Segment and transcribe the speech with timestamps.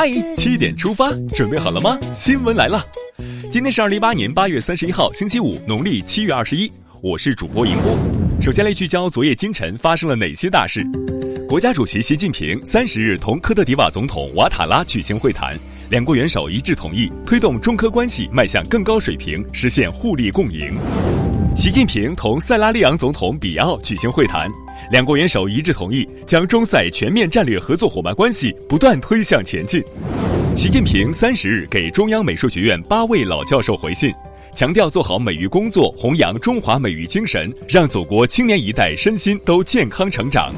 [0.00, 1.98] 嗨，七点出发，准备好了吗？
[2.14, 2.80] 新闻来了，
[3.50, 6.70] 今天是二零一八年八月三十一号，星期五，农历七月二十一。
[7.02, 7.98] 我是主播银波。
[8.40, 10.86] 首先来聚焦昨夜今晨发生了哪些大事。
[11.48, 15.58] 国家主席习近平三十日同科特迪瓦总统瓦塔拉举行会谈，
[15.90, 20.78] 两国元首一致同意推动中科关系迈向更高水平，实现互利共赢。
[21.58, 24.48] 习近平同塞拉利昂总统比奥举行会谈。
[24.92, 29.82] 两国元首一致同意将中塞全面战略合作伙伴关系不断推向前进。
[30.54, 34.14] 习近平三十日给中央美术学院八位老教授回信，
[34.54, 40.54] 强调做好美育工作，弘扬中华美育精神，让祖国青年一代身心都健康成长。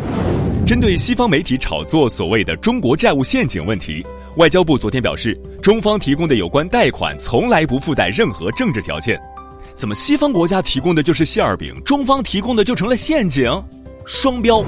[0.66, 4.04] 针对西方媒体炒作所谓的中国债务陷阱问题，
[4.36, 9.18] 外交部昨天表示，中方提供的有关贷款从来不附带任何政治条件。
[9.80, 13.50] 怎么西方国家提供的就是馅儿饼，中方提供的就成了陷阱？
[14.04, 14.62] 双标。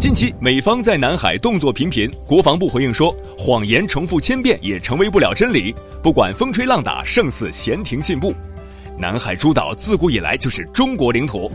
[0.00, 8.34] 近期美方在南海动作频频，国防部回应说，谎言重复千遍也成为不了真理，不管风吹浪打，胜似闲庭信步。
[8.98, 11.48] 南海诸岛自古以来就是中国领土。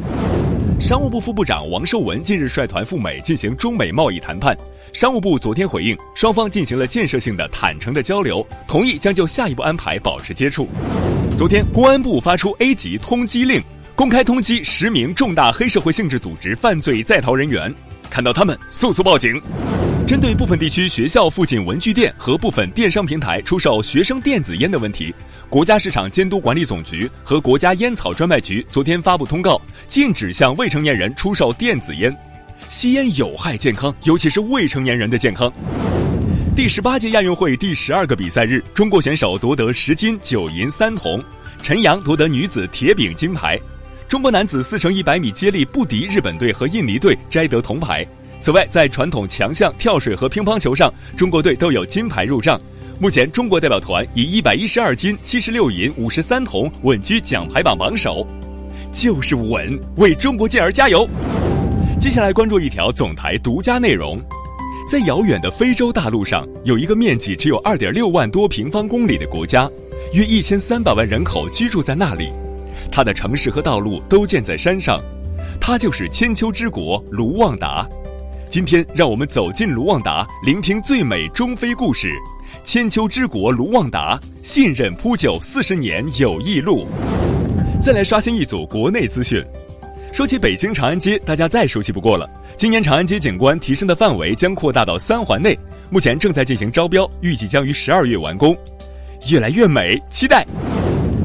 [0.80, 4.58] 商务部副部长王受文近日率团赴美进行中美贸易谈判，
[4.94, 10.70] 商务部昨天回应，双方进行了建设性的、坦诚的交流，同意将就下一步安排保持接触。
[11.38, 13.62] 昨天，公安部发出 A 级通缉令。
[13.94, 17.72] 公开通缉十名重大黑社会性质组织犯罪在逃人员，
[18.10, 19.40] 看到他们速速报警。
[20.08, 25.14] 针对部分地区学校附近文具店和部分电商平台出售学生电子烟的问题，
[25.48, 32.12] 国家市场监督管理总局和国家烟草专卖局昨天发布通告，禁止向未成年人出售电子烟。
[32.68, 35.54] 吸烟有害健康，尤其是未成年人的健康。
[36.58, 41.24] 第十八届亚运会第十二个比赛日，中国选手夺得十金九银三铜，
[41.62, 43.60] 陈阳夺得女子铁饼金牌。
[44.08, 48.04] 中国男子四乘一百米接力不敌日本队和印尼队，摘得铜牌。
[48.40, 52.60] 此外，在传统强项跳水和乒乓球上，中国队都有金牌入账。
[53.00, 58.26] 目前，中国代表团以一百一十二金、七十六银、五十三铜稳居奖牌榜榜首，
[58.92, 59.80] 就是稳！
[59.98, 61.08] 为中国健儿加油！
[62.00, 64.20] 接下来关注一条总台独家内容：
[64.88, 69.70] 在遥远的非洲大陆上，有一个面积只有二点六万多平方公里的国家，
[70.14, 72.30] 约一千三百万人口居住在那里。
[72.90, 75.04] 它的城市和道路都建在山上，
[75.60, 77.86] 它就是千秋之国卢旺达。
[78.50, 82.10] 今天，让我们走进卢旺达，聆听最美中非故事。
[82.64, 86.88] 千秋之国卢旺达，信任铺就四十年友谊路。
[87.82, 89.46] 再来刷新一组国内资讯。
[90.18, 92.28] 说起北京长安街，大家再熟悉不过了。
[92.58, 95.56] 今年长安街景观提升的范围将扩大到三环内，
[95.92, 98.58] 目前正在进行招标，预计将于十二月完工。
[99.30, 100.44] 越来越美，期待。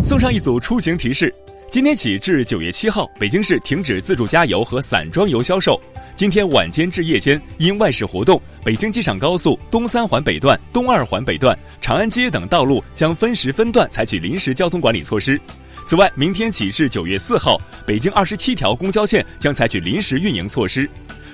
[0.04, 1.34] 送上一组出行提示。
[1.70, 5.81] 今天起至九月七号，北京市停止自助加油和散装油销售。
[6.14, 15.41] 今天晚间至夜间，因外事活动，北京机场高速东三环北段、东二环北段、长安街等道路将分时分段采取临时交通管理措施。
[15.84, 20.88] 此外，明天起至九月四号，北京二十七条公交线将采取临时运营措施。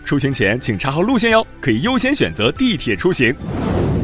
[0.05, 3.35] 出行前请查好路线哟，可以优先选择地铁出行。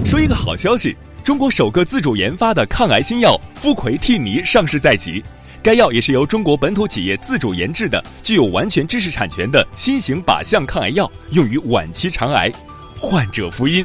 [0.05, 0.95] 说一个好消息，
[1.25, 5.23] 中国首个自主研发的抗癌新药夫奎替尼上市在即。
[5.63, 12.53] 该药也是由中国本土企业自主研制的，具有完全知识产权的新型靶向抗癌药，用于晚期肠癌
[12.99, 13.85] 患者福音。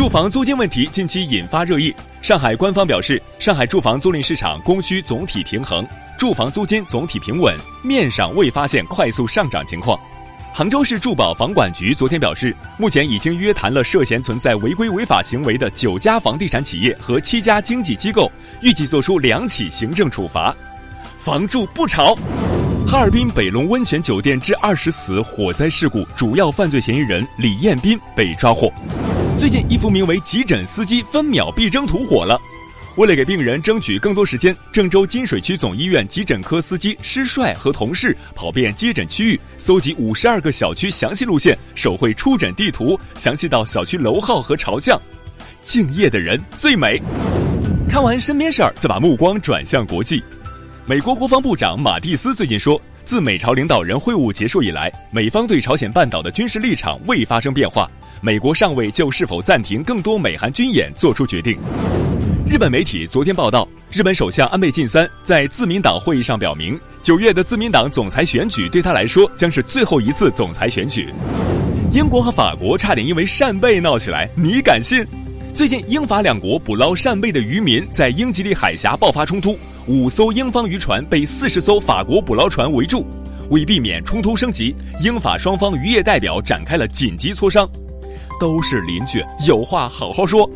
[0.00, 10.00] 住房租金问题近期引发热议，上海官方表示，上海住房租赁市场供需总体平衡，住房租金总体平稳，面上未发现快速上涨情况。
[10.54, 20.56] 杭州市住保房管局昨天表示，目前已经约谈了涉嫌存在违规违法行为的九家房地产企业和七家经纪机构，预计作出两起行政处罚。
[21.18, 22.16] 房住不炒。
[22.86, 28.72] 哈尔滨北龙温泉酒店致二十死火灾事故主要犯罪嫌疑人李彦斌被抓获。
[29.40, 32.38] 最近，一幅名为“急诊司机分秒必争图”火了。
[32.96, 45.00] 为了给病人争取更多时间，郑州金水区总医院急诊科司机施帅和同事跑遍接诊区域，搜集五十二个小区详细路线，手绘出诊地图，详细到小区楼号和朝向。
[45.62, 47.00] 敬业的人最美。
[47.88, 50.22] 看完身边事儿，再把目光转向国际。
[50.84, 52.78] 美国国防部长马蒂斯最近说，
[53.10, 57.90] 自美朝领导人会晤结束以来，美方对朝鲜半岛的军事立场未发生变化，
[58.20, 61.58] 美国尚未就是否暂停更多美韩军演做出决定。
[62.48, 71.12] 日本媒体昨天报道，日本首相安倍晋三在自民党会议上表明，九月的自民党总裁选举对他来说将是最后一次总裁选举。
[71.90, 75.04] 英国和法国差点因为扇贝闹起来，你敢信？
[75.52, 83.06] 最近，英法两国捕捞扇贝的渔民在英吉利海峡爆发冲突，五艘英方渔船被四十艘法国捕捞船围住。
[83.50, 87.68] 为避免冲突升级，英法双方渔业代表展开了紧急磋商。
[88.38, 90.48] 都是邻居，有话好好说。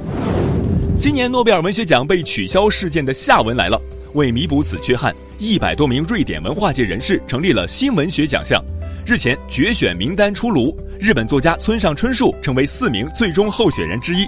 [0.99, 3.81] 今年诺贝尔文学奖被取消事件的下文来了。
[4.15, 8.63] 为弥补此缺憾，一百多名瑞典文化界人士成立了新文学奖项。
[9.05, 14.25] 日前决选名单出炉，日本作家村上春树成为四名最终候选人之一。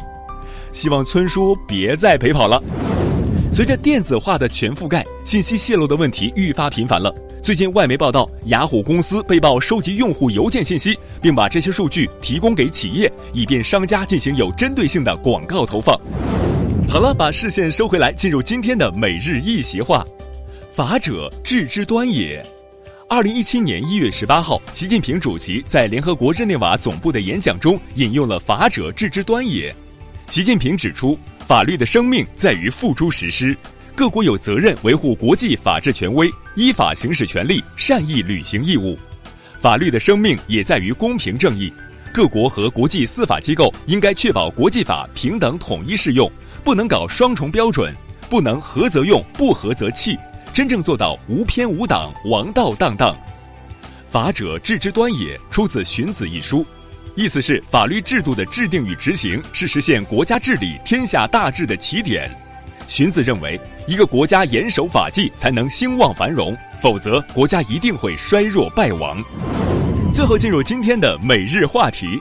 [0.73, 2.61] 希望村叔别再陪跑了。
[3.57, 7.11] 随着电子化的全覆盖，信息泄露的问题愈发频繁了。
[7.43, 15.99] 最近外媒报道，雅虎公司被曝收集用户邮件信息，并把这些数据提供给企业，以便商家进行有针对性的广告投放。
[16.87, 20.05] 好了，把视线收回来，进入今天的每日一席话：
[20.71, 22.45] 法者治之端也。
[23.09, 29.75] 二零一七年一月十八号，习近平主席在联合国日内瓦总部的演讲中引用了“法者治之端也”。
[30.29, 33.57] 习近平指出，法律的生命在于付诸实施，
[33.95, 38.99] 各国有责任维护国际法治权威，依法行使权利，善意履行义务。
[39.61, 41.73] 法律的生命也在于公平正义，
[42.13, 46.29] 各国和国际司法机构应该确保国际法平等统一适用。
[46.65, 47.95] 不能搞双重标准，
[48.29, 50.19] 不能合则用，不合则弃，
[50.53, 53.17] 真正做到无偏无党，王道荡荡。
[54.11, 56.67] 法者治之端也，出自《荀子》一书，
[57.17, 62.31] 意思是法律制度的制定与执行是实现国家治理、天下大治的起点。
[62.87, 69.25] 荀子认为，一个国家严守法纪才能兴旺繁荣，否则国家一定会衰弱败亡。
[70.13, 72.21] 最后进入今天的每日话题，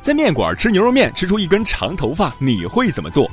[0.00, 3.30] 在面馆吃牛肉面吃出一根长头发，你会怎么做？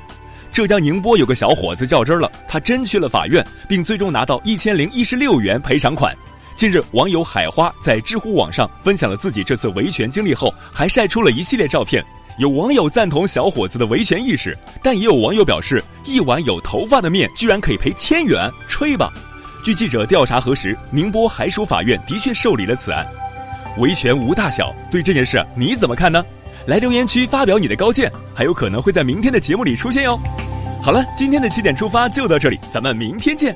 [0.51, 6.13] 浙江宁波有个小伙子较真了，他真去了法院，并最终拿到一千零一十六元赔偿款。
[6.59, 12.03] 近日，网友海花在知乎网上分享了自己这次维权经历后，还晒出了一系列照片。
[12.37, 14.53] 有网友赞同小伙子的维权意识，
[14.83, 19.09] 但也有网友表示，一碗有头发的面居然可以赔千元，吹吧！
[19.63, 23.07] 据记者调查核实，宁波海曙法院的确受理了此案。
[23.77, 26.21] 维权无大小，对这件事你怎么看呢？
[26.65, 30.19] 来留言区发表你的高见，还有可能会在明天的节目里出现哟。
[30.83, 33.55] 好了，今天的七点出发就到这里，咱们明天见。